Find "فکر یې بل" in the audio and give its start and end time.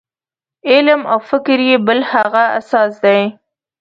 1.29-1.99